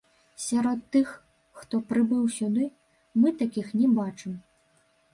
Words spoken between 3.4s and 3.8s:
такіх